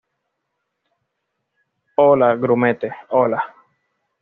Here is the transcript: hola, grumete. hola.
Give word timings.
hola, 1.97 2.33
grumete. 2.45 2.91
hola. 3.11 3.39